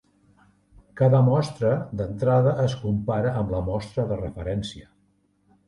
Cada 1.01 1.19
mostra 1.27 1.73
d'entrada 1.99 2.55
es 2.65 2.75
compara 2.87 3.37
amb 3.43 3.55
la 3.57 3.63
mostra 3.71 4.09
de 4.15 4.21
referència. 4.25 4.93